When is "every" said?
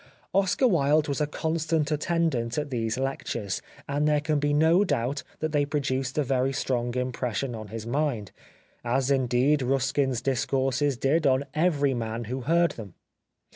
11.53-11.93